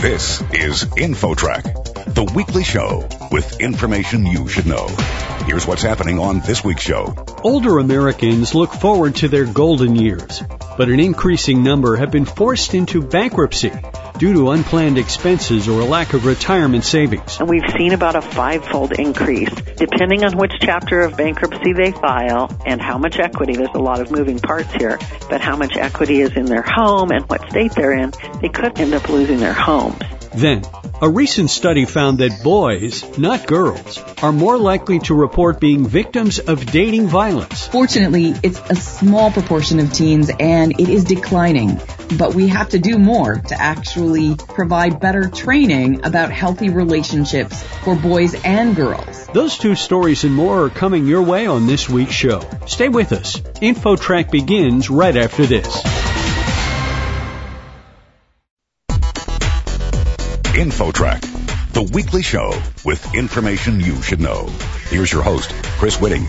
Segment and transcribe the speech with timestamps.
[0.00, 4.88] This is InfoTrack, the weekly show with information you should know.
[5.44, 7.14] Here's what's happening on this week's show.
[7.44, 10.42] Older Americans look forward to their golden years,
[10.78, 13.72] but an increasing number have been forced into bankruptcy
[14.20, 17.40] due to unplanned expenses or a lack of retirement savings.
[17.40, 22.54] And we've seen about a fivefold increase depending on which chapter of bankruptcy they file
[22.66, 23.54] and how much equity.
[23.54, 24.98] There's a lot of moving parts here,
[25.30, 28.12] but how much equity is in their home and what state they're in,
[28.42, 30.02] they could end up losing their homes.
[30.34, 30.64] Then,
[31.00, 36.38] a recent study found that boys, not girls, are more likely to report being victims
[36.38, 37.66] of dating violence.
[37.66, 41.80] Fortunately, it's a small proportion of teens and it is declining,
[42.16, 47.94] but we have to do more to actually provide better training about healthy relationships for
[47.94, 49.26] boys and girls.
[49.28, 52.40] Those two stories and more are coming your way on this week's show.
[52.66, 53.40] Stay with us.
[53.40, 55.82] InfoTrack begins right after this.
[60.52, 62.52] InfoTrack, the weekly show
[62.84, 64.46] with information you should know.
[64.88, 66.26] Here's your host, Chris Whitting.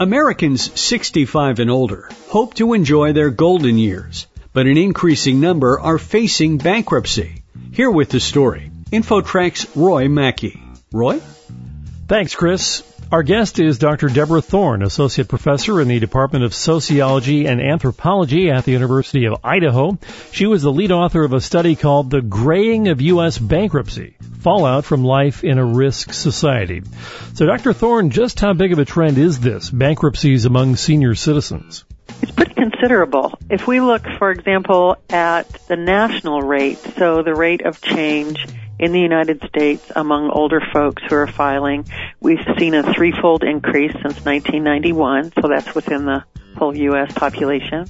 [0.00, 5.98] Americans 65 and older hope to enjoy their golden years, but an increasing number are
[5.98, 7.44] facing bankruptcy.
[7.70, 10.60] Here with the story, InfoTrack's Roy Mackey.
[10.92, 11.20] Roy?
[12.08, 12.82] Thanks, Chris.
[13.14, 14.08] Our guest is Dr.
[14.08, 19.36] Deborah Thorne, Associate Professor in the Department of Sociology and Anthropology at the University of
[19.44, 19.96] Idaho.
[20.32, 23.38] She was the lead author of a study called The Graying of U.S.
[23.38, 26.82] Bankruptcy, Fallout from Life in a Risk Society.
[27.34, 27.72] So Dr.
[27.72, 31.84] Thorne, just how big of a trend is this, bankruptcies among senior citizens?
[32.20, 33.38] It's pretty considerable.
[33.48, 38.44] If we look, for example, at the national rate, so the rate of change
[38.78, 41.86] in the United States among older folks who are filing,
[42.20, 46.24] we've seen a threefold increase since 1991, so that's within the
[46.56, 47.12] whole U.S.
[47.14, 47.86] population.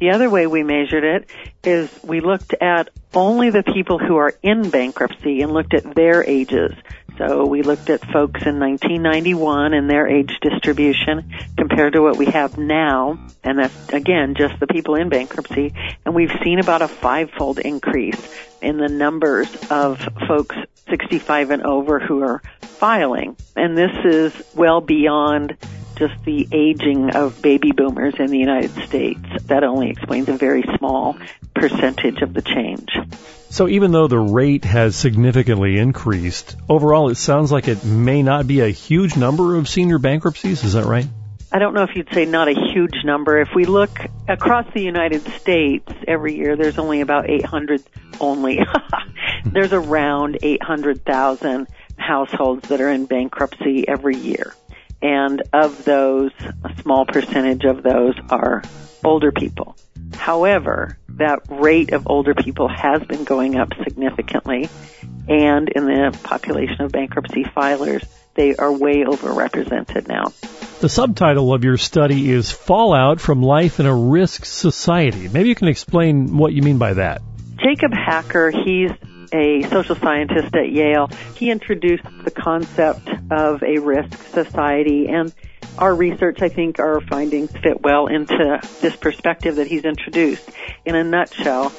[0.00, 1.30] The other way we measured it
[1.64, 6.24] is we looked at only the people who are in bankruptcy and looked at their
[6.24, 6.72] ages.
[7.18, 12.26] So we looked at folks in 1991 and their age distribution compared to what we
[12.26, 15.74] have now, and that's again just the people in bankruptcy,
[16.06, 18.20] and we've seen about a fivefold increase
[18.62, 20.54] in the numbers of folks
[20.88, 23.36] 65 and over who are filing.
[23.56, 25.56] And this is well beyond
[25.96, 29.20] just the aging of baby boomers in the United States.
[29.46, 31.18] That only explains a very small
[31.54, 32.96] percentage of the change.
[33.50, 38.46] So even though the rate has significantly increased, overall it sounds like it may not
[38.46, 40.64] be a huge number of senior bankruptcies.
[40.64, 41.06] Is that right?
[41.50, 43.40] I don't know if you'd say not a huge number.
[43.40, 43.98] If we look
[44.28, 47.82] across the United States every year, there's only about 800
[48.20, 48.60] only.
[49.42, 49.50] Hmm.
[49.50, 54.52] there's around 800,000 households that are in bankruptcy every year.
[55.00, 56.32] And of those,
[56.64, 58.62] a small percentage of those are
[59.04, 59.76] older people.
[60.18, 64.68] However, that rate of older people has been going up significantly,
[65.28, 70.32] and in the population of bankruptcy filers, they are way overrepresented now.
[70.80, 75.28] The subtitle of your study is Fallout from Life in a Risk Society.
[75.28, 77.20] Maybe you can explain what you mean by that.
[77.56, 78.92] Jacob Hacker, he's
[79.32, 81.10] a social scientist at Yale.
[81.34, 85.34] He introduced the concept of a risk society and
[85.78, 90.48] our research, I think, our findings fit well into this perspective that he's introduced.
[90.84, 91.72] In a nutshell,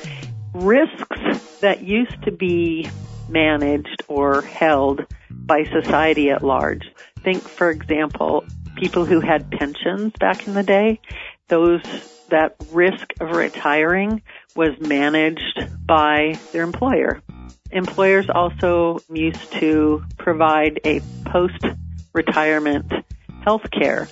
[0.54, 2.90] risks that used to be
[3.28, 6.84] managed or held by society at large.
[7.24, 8.46] Think, for example,
[8.78, 11.02] people who had pensions back in the day.
[11.48, 11.81] Those,
[12.30, 14.22] that risk of retiring
[14.56, 17.22] was managed by their employer.
[17.72, 22.92] Employers also used to provide a post-retirement
[23.44, 24.07] health care.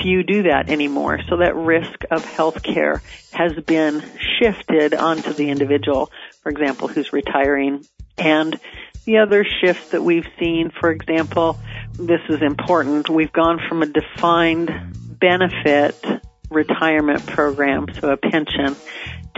[0.00, 1.20] Few do that anymore.
[1.28, 3.02] So that risk of health care
[3.32, 4.02] has been
[4.38, 6.10] shifted onto the individual,
[6.42, 7.86] for example, who's retiring.
[8.18, 8.58] And
[9.04, 11.58] the other shifts that we've seen, for example,
[11.92, 13.08] this is important.
[13.08, 14.70] We've gone from a defined
[15.20, 16.02] benefit
[16.50, 18.76] retirement program, so a pension,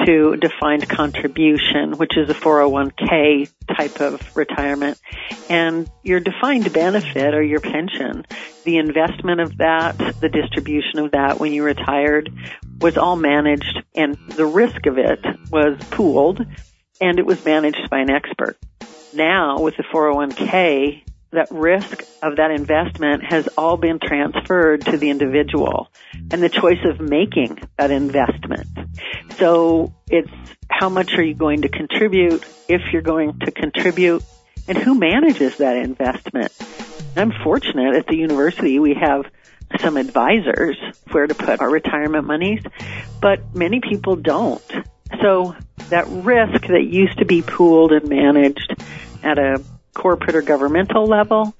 [0.05, 5.01] to defined contribution, which is a 401k type of retirement.
[5.49, 8.27] And your defined benefit or your pension,
[8.65, 12.31] the investment of that, the distribution of that when you retired
[12.81, 16.45] was all managed and the risk of it was pooled
[17.01, 18.59] and it was managed by an expert.
[19.15, 21.03] Now with the 401k,
[21.33, 25.91] that risk of that investment has all been transferred to the individual
[26.31, 28.69] and the choice of making that investment.
[29.39, 30.31] So it's
[30.71, 34.23] how much are you going to contribute, if you're going to contribute,
[34.69, 36.53] and who manages that investment.
[37.17, 39.25] I'm fortunate at the university we have
[39.81, 40.77] some advisors
[41.11, 42.63] where to put our retirement monies,
[43.21, 44.63] but many people don't.
[45.23, 45.57] So
[45.89, 48.77] that risk that used to be pooled and managed
[49.23, 49.63] at a
[49.95, 51.57] corporate or governmental level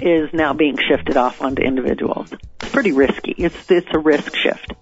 [0.00, 2.32] is now being shifted off onto individuals.
[2.60, 3.34] It's pretty risky.
[3.36, 4.72] It's, it's a risk shift.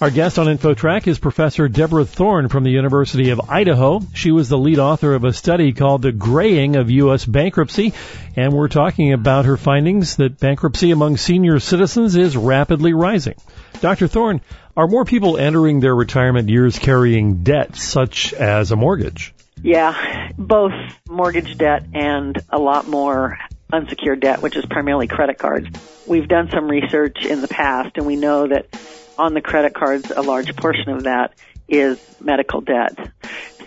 [0.00, 4.00] Our guest on InfoTrack is Professor Deborah Thorne from the University of Idaho.
[4.14, 7.26] She was the lead author of a study called The Graying of U.S.
[7.26, 7.92] Bankruptcy,
[8.34, 13.34] and we're talking about her findings that bankruptcy among senior citizens is rapidly rising.
[13.82, 14.08] Dr.
[14.08, 14.40] Thorne,
[14.74, 19.34] are more people entering their retirement years carrying debt such as a mortgage?
[19.62, 20.72] Yeah, both
[21.10, 23.38] mortgage debt and a lot more
[23.70, 25.68] unsecured debt, which is primarily credit cards.
[26.06, 28.74] We've done some research in the past and we know that
[29.20, 31.34] on the credit cards, a large portion of that
[31.68, 32.96] is medical debt.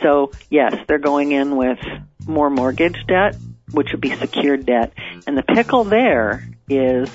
[0.01, 1.79] So yes, they're going in with
[2.25, 3.37] more mortgage debt,
[3.71, 4.93] which would be secured debt.
[5.27, 7.09] And the pickle there is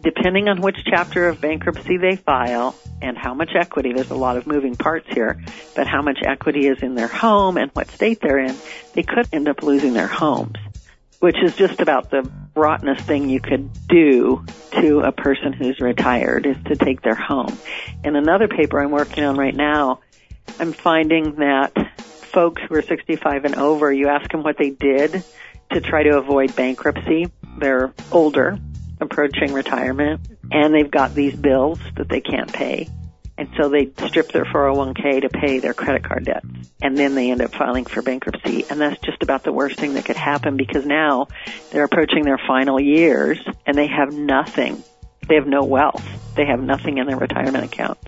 [0.00, 4.36] depending on which chapter of bankruptcy they file and how much equity, there's a lot
[4.36, 5.42] of moving parts here,
[5.74, 8.54] but how much equity is in their home and what state they're in,
[8.92, 10.56] they could end up losing their homes
[11.24, 14.44] which is just about the rottenest thing you could do
[14.80, 17.58] to a person who's retired is to take their home.
[18.02, 20.00] In another paper I'm working on right now,
[20.58, 21.72] I'm finding that
[22.32, 25.24] folks who are 65 and over, you ask them what they did
[25.72, 27.30] to try to avoid bankruptcy.
[27.58, 28.58] They're older,
[29.00, 32.88] approaching retirement, and they've got these bills that they can't pay.
[33.36, 36.44] And so they strip their 401k to pay their credit card debt.
[36.80, 38.64] And then they end up filing for bankruptcy.
[38.70, 41.26] And that's just about the worst thing that could happen because now
[41.70, 44.82] they're approaching their final years and they have nothing.
[45.28, 46.04] They have no wealth.
[46.36, 47.98] They have nothing in their retirement account.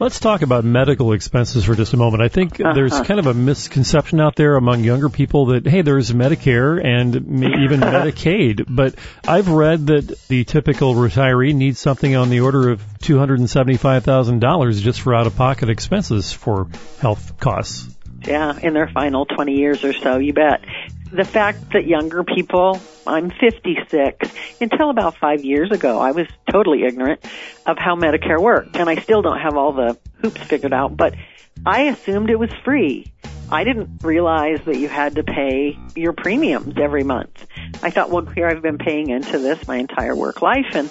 [0.00, 2.22] Let's talk about medical expenses for just a moment.
[2.22, 6.10] I think there's kind of a misconception out there among younger people that, hey, there's
[6.10, 8.94] Medicare and even Medicaid, but
[9.28, 15.14] I've read that the typical retiree needs something on the order of $275,000 just for
[15.14, 16.68] out-of-pocket expenses for
[17.00, 17.94] health costs.
[18.26, 20.64] Yeah, in their final 20 years or so, you bet
[21.12, 24.28] the fact that younger people, I'm 56,
[24.60, 27.24] until about five years ago, I was totally ignorant
[27.66, 31.14] of how Medicare worked, and I still don't have all the hoops figured out, but
[31.66, 33.12] I assumed it was free.
[33.50, 37.46] I didn't realize that you had to pay your premiums every month.
[37.82, 40.90] I thought, well, here I've been paying into this my entire work life, and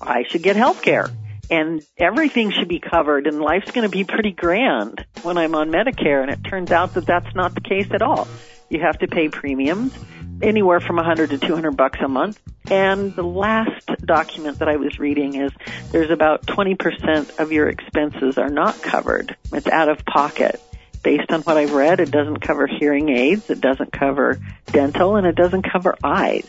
[0.00, 1.08] I should get health care
[1.50, 5.70] and everything should be covered and life's going to be pretty grand when I'm on
[5.70, 8.26] Medicare and it turns out that that's not the case at all.
[8.74, 9.94] You have to pay premiums
[10.42, 12.40] anywhere from 100 to 200 bucks a month.
[12.68, 15.52] And the last document that I was reading is
[15.92, 19.36] there's about 20% of your expenses are not covered.
[19.52, 20.60] It's out of pocket.
[21.04, 25.24] Based on what I've read, it doesn't cover hearing aids, it doesn't cover dental, and
[25.24, 26.48] it doesn't cover eyes.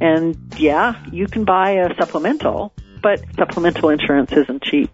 [0.00, 2.72] And yeah, you can buy a supplemental,
[3.02, 4.92] but supplemental insurance isn't cheap.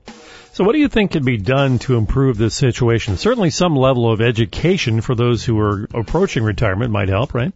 [0.55, 3.17] So what do you think could be done to improve this situation?
[3.17, 7.53] Certainly some level of education for those who are approaching retirement might help, right?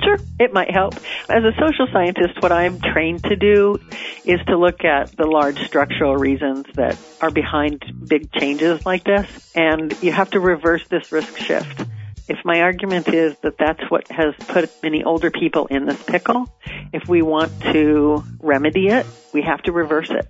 [0.00, 0.94] Sure, it might help.
[1.28, 3.80] As a social scientist, what I'm trained to do
[4.24, 9.52] is to look at the large structural reasons that are behind big changes like this,
[9.56, 11.86] and you have to reverse this risk shift.
[12.28, 16.48] If my argument is that that's what has put many older people in this pickle,
[16.92, 20.28] if we want to remedy it, we have to reverse it.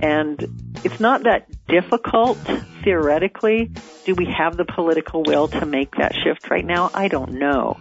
[0.00, 2.38] And it's not that difficult
[2.84, 3.70] theoretically.
[4.04, 6.90] Do we have the political will to make that shift right now?
[6.92, 7.80] I don't know.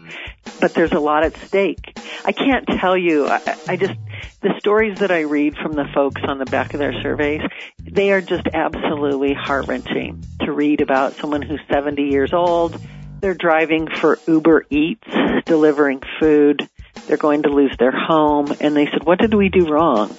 [0.61, 1.97] But there's a lot at stake.
[2.23, 3.27] I can't tell you.
[3.27, 3.93] I, I just,
[4.41, 7.41] the stories that I read from the folks on the back of their surveys,
[7.79, 12.79] they are just absolutely heart wrenching to read about someone who's 70 years old.
[13.19, 15.07] They're driving for Uber Eats,
[15.45, 16.67] delivering food.
[17.07, 18.55] They're going to lose their home.
[18.61, 20.15] And they said, what did we do wrong?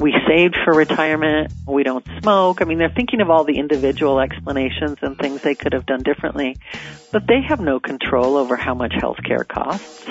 [0.00, 2.62] We saved for retirement, we don't smoke.
[2.62, 6.02] I mean, they're thinking of all the individual explanations and things they could have done
[6.02, 6.56] differently,
[7.12, 10.08] but they have no control over how much health care costs.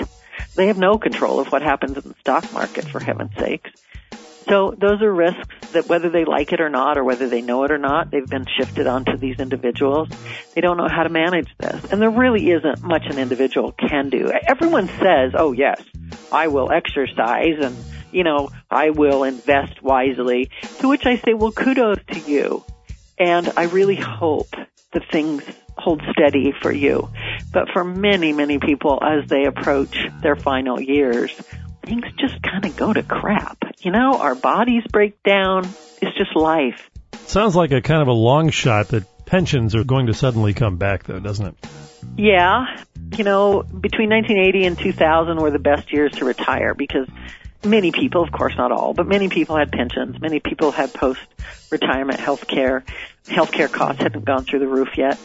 [0.54, 3.70] They have no control of what happens in the stock market, for heaven's sakes.
[4.48, 7.64] So those are risks that whether they like it or not, or whether they know
[7.64, 10.08] it or not, they've been shifted onto these individuals.
[10.54, 11.92] They don't know how to manage this.
[11.92, 14.30] And there really isn't much an individual can do.
[14.46, 15.82] Everyone says, oh yes,
[16.32, 17.76] I will exercise and
[18.12, 20.50] you know, I will invest wisely.
[20.80, 22.64] To which I say, well, kudos to you.
[23.18, 24.54] And I really hope
[24.92, 25.42] that things
[25.76, 27.10] hold steady for you.
[27.52, 31.32] But for many, many people as they approach their final years,
[31.84, 33.58] things just kind of go to crap.
[33.80, 35.68] You know, our bodies break down.
[36.00, 36.90] It's just life.
[37.26, 40.76] Sounds like a kind of a long shot that pensions are going to suddenly come
[40.76, 41.54] back though, doesn't it?
[42.16, 42.64] Yeah.
[43.16, 47.08] You know, between 1980 and 2000 were the best years to retire because
[47.64, 50.20] many people, of course not all, but many people had pensions.
[50.20, 52.84] Many people had post-retirement health care.
[53.26, 55.18] Healthcare costs hadn't gone through the roof yet.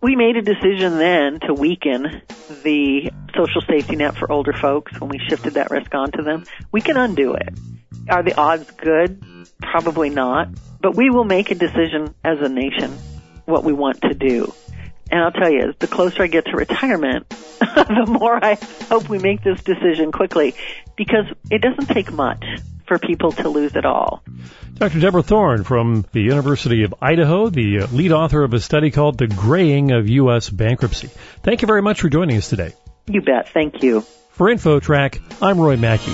[0.00, 2.22] We made a decision then to weaken
[2.62, 6.44] the social safety net for older folks when we shifted that risk onto them.
[6.70, 7.58] We can undo it.
[8.08, 9.22] Are the odds good?
[9.60, 10.48] Probably not.
[10.80, 12.96] But we will make a decision as a nation
[13.44, 14.52] what we want to do.
[15.10, 17.28] And I'll tell you, the closer I get to retirement,
[17.60, 20.54] the more I hope we make this decision quickly
[20.96, 22.44] because it doesn't take much
[22.86, 24.22] for people to lose it all.
[24.74, 25.00] Dr.
[25.00, 29.26] Deborah Thorne from the University of Idaho, the lead author of a study called The
[29.26, 30.50] Graying of U.S.
[30.50, 31.08] Bankruptcy.
[31.42, 32.74] Thank you very much for joining us today.
[33.06, 33.48] You bet.
[33.48, 34.02] Thank you.
[34.32, 36.12] For InfoTrack, I'm Roy Mackey.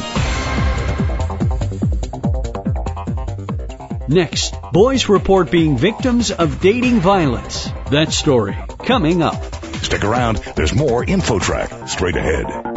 [4.06, 7.70] Next, boys report being victims of dating violence.
[7.90, 9.42] That story coming up.
[9.76, 10.36] Stick around.
[10.56, 12.73] There's more InfoTrack straight ahead.